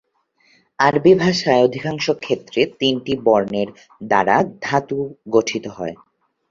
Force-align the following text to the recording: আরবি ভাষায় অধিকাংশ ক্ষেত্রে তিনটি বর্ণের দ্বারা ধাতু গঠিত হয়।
আরবি 0.79 1.13
ভাষায় 1.15 1.63
অধিকাংশ 1.63 2.05
ক্ষেত্রে 2.23 2.61
তিনটি 2.79 3.13
বর্ণের 3.25 3.69
দ্বারা 4.01 4.35
ধাতু 4.61 4.97
গঠিত 5.33 5.65
হয়। 5.77 5.95